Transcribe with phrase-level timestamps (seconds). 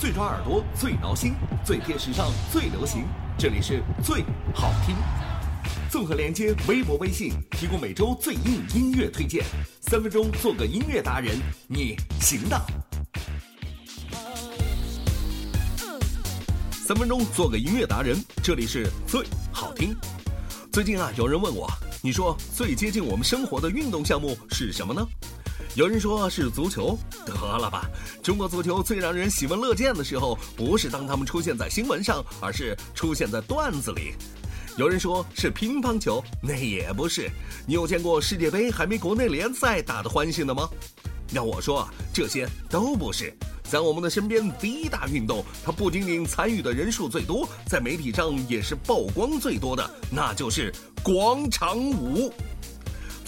[0.00, 3.04] 最抓耳朵，最挠心，最贴时尚，最流行。
[3.36, 4.96] 这里是最好听。
[5.90, 9.44] 综合连接微博、微信，提供每周最硬音乐推荐。
[9.82, 11.38] 三分钟做个音乐达人，
[11.68, 12.58] 你行的。
[16.72, 19.22] 三分钟做个音乐达人，这里是最
[19.52, 19.94] 好听。
[20.72, 21.70] 最近啊，有人问我，
[22.00, 25.06] 你说最接近我们生活的运动项目是什么呢？
[25.76, 27.88] 有人说是足球，得了吧！
[28.24, 34.14] 中国足球最让人喜闻乐见的时候，不是当他们出现在新闻上，而是出现在段子里。
[34.76, 37.30] 有人说是乒乓球，那也不是。
[37.68, 40.68] 你有见过世界杯还没国内联赛打得欢庆的吗？
[41.32, 43.32] 要我说，这些都不是。
[43.62, 52.32] 在我们的身边，第一大运动，它不仅仅参与的人数最多，在媒体上也是曝光最多的，那就是广场舞。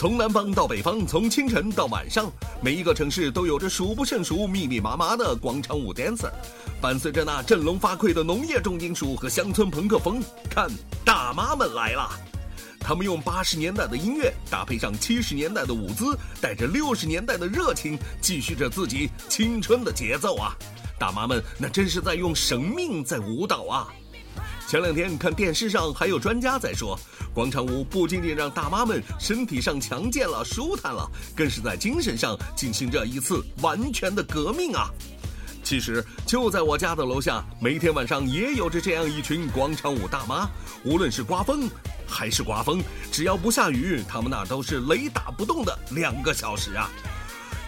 [0.02, 2.28] 从南方到北方，从清晨到晚上，
[2.60, 6.28] 每一个城市都有着数不胜数、密密麻麻的广场舞 dancer。
[6.80, 10.68] 伴随着那振聋发聩的农业重金属和乡村朋克风，看
[11.04, 12.10] 大妈们来了！
[12.80, 20.52] 他们用八十年代的音乐搭配上七十年代的舞姿，带着六十年代的热情，继续着自己青春的节奏啊！
[20.98, 23.86] 大妈们那真是在用生命在舞蹈啊！
[24.72, 26.98] 前两天看电视上还有专家在说，
[27.34, 31.06] 广场舞不仅仅让大妈们身体上强健了、舒坦了，
[31.36, 34.88] 更是在精神上进行着一次完全的革命啊！
[35.62, 40.48] 其实就在我家的楼下，每天晚上也有着这样一群广场舞大妈，
[40.84, 41.68] 无论是刮风
[42.08, 46.88] 还是刮风，只要不下雨，他们那都是雷打不动的两个小时啊！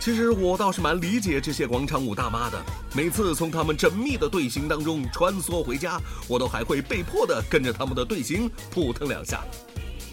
[0.00, 2.62] 其实我倒是蛮理解这些广场舞大妈的。
[2.94, 9.42] 每次从他们缜密的队形当中穿梭回家，我都还会被迫的跟着他们的队形扑腾两下。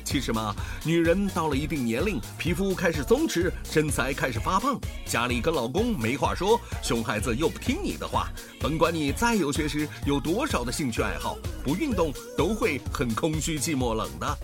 [0.03, 8.27] 其实嘛，女人到了一定年龄，皮肤开始松弛，身材开始发胖，家里跟老公没话说，熊孩子又不听你的话，
[8.59, 14.37] 甭管你再有学识，有多少的兴趣爱好，不运动都会很空虚、寂寞、冷的。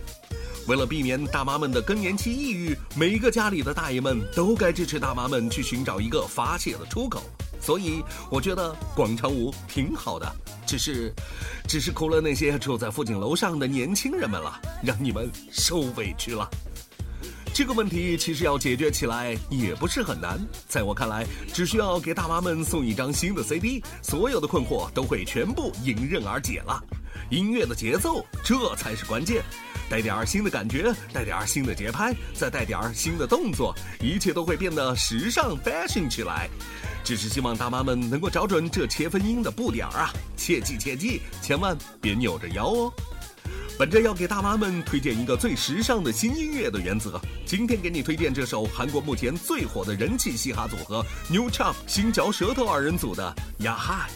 [0.67, 7.23] 为了避免大妈们的更年期抑郁，每个家里的大爷们都该支持大妈们去寻找一个发泄的出口。
[7.61, 10.29] 所以，我觉得广场舞挺好的，
[10.65, 11.13] 只是，
[11.67, 16.49] 只是苦了那些住在附近楼上的年轻人们了，让你们受委屈了。
[17.53, 26.83] 这个问题其实要解决起来也不是很难，在我看来，只需要给大妈们送一张新的 CD，所有的困惑都会全部迎刃而解了。
[27.29, 29.43] 音乐的节奏，这才是关键。
[29.89, 36.49] 带点儿新的感觉，带点儿新的节拍，再带点儿新的动作，一切都会变得时尚 fashion 起来。
[37.05, 42.93] 只是希望大妈们能够找准这切分音的步点儿啊，切记切记，千万别扭着腰哦。
[43.79, 53.33] 本着要给大妈们推荐一个最时尚的新音乐的原则，今天给你推荐这首韩国目前最火的人气嘻哈组合 New Chop 新嚼舌头二人组的
[53.63, 54.09] 《呀嗨》。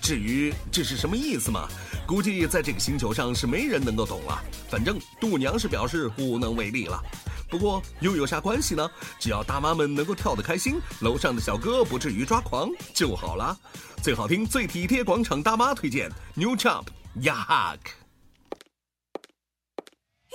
[0.00, 1.68] 至于这是什么意思嘛？
[2.06, 4.42] 估计在这个星球上是没人能够懂了。
[4.68, 7.02] 反正度娘是表示无能为力了。
[7.48, 8.90] 不过又有啥关系呢？
[9.20, 13.56] 只要大妈们能够跳得开心，楼上的小哥不至于抓狂就好了。
[14.02, 16.86] 最好听、最体贴广场大妈推荐 New Chop
[17.20, 17.78] Yahak。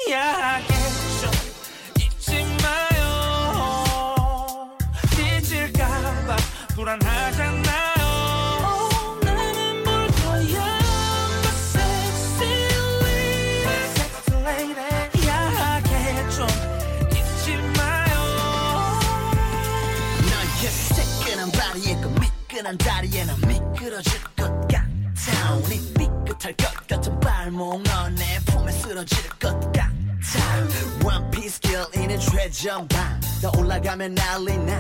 [0.10, 0.47] 약
[22.68, 24.86] 그 미끈한 다리에 난 미끄러질 것 같아.
[25.70, 29.90] 네 삐끗할 것 같은 발목 너내 품에 쓰러질 것 같아.
[31.04, 34.78] One piece girl in a treasure 방더 올라가면 난리 나.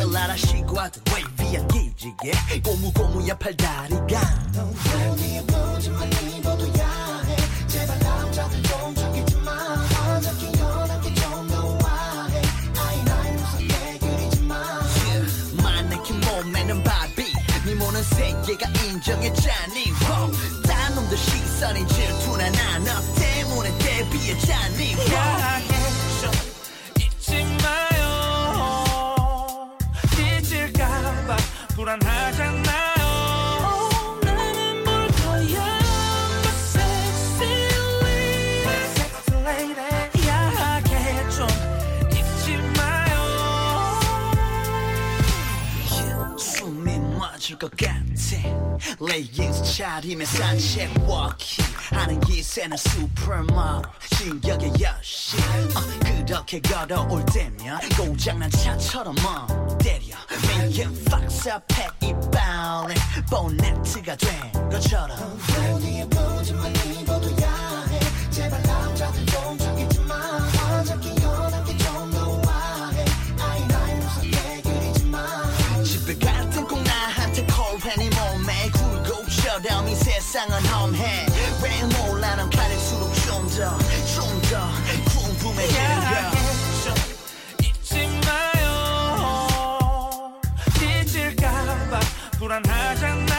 [0.00, 2.32] 클라라 시과도 웨이비한 기지개.
[2.62, 4.20] 고무고무야 팔다리가.
[4.52, 7.36] 날 위해 보지 마 입어도 야해.
[7.66, 9.03] 제발 남자들 좀죽
[16.64, 17.32] 몸매는 바비.
[17.64, 19.92] 네 모는 세계가 인정했잖니.
[20.66, 24.92] 딴 놈들 시선이 질투나 나너 때문에 데뷔했잖니.
[25.12, 25.62] 약
[47.63, 47.95] 것 같아
[48.99, 59.15] 레깅스 차림에 산책 워킹 하는 기세는 슈퍼모델 진격의 여신 어, 그렇게 걸어올 때면 고장난 차처럼
[59.23, 60.17] 멍 때려
[60.47, 62.95] 매일 박사 팩이 발에
[63.29, 65.17] 보네트가 된 것처럼
[79.54, 81.26] 굴고 저렴이 세상은 험해.
[81.62, 84.68] 왜 몰라 넌 가릴수록 좀더좀더
[86.84, 86.94] 좀
[87.62, 88.72] 잊지 마요.
[90.80, 92.00] 잊을까봐
[92.38, 93.33] 불안하잖아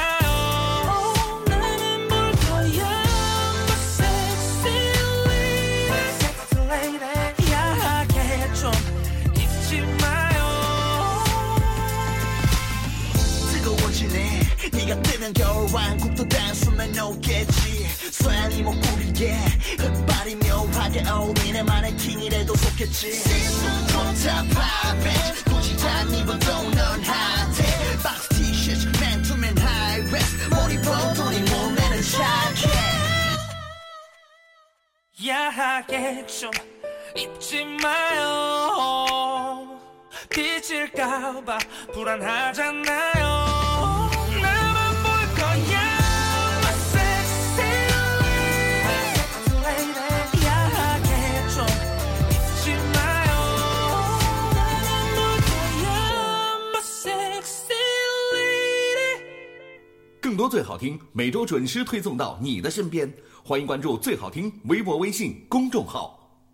[14.96, 17.88] 네가 뜨면 겨울 왕국도 단숨에 녹겠지.
[18.12, 19.36] 쇠니 목구리에
[19.80, 21.64] 흑발이 묘하게 어울리네.
[21.64, 23.24] 마네킹이라도 속겠지.
[23.88, 25.14] 좋다 팝벤
[25.46, 30.50] 굳이 잘 입어도 넌 핫해 박스 티셔츠 맨투맨 하이웨스트.
[30.50, 32.72] 머리 뻗더니 몸매는 착해
[35.28, 36.52] 야하게 좀
[37.16, 39.80] 잊지 마요.
[40.38, 41.58] 잊을까봐
[41.94, 43.25] 불안하잖아요
[60.56, 63.14] 最好听，每周准时推送到你的身边。
[63.44, 66.48] 欢迎关注“最好听”微博、微信公众号。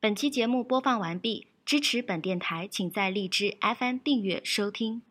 [0.00, 5.02] 本期节目播放完毕，支持本电台，请在荔枝 FM 订阅收听。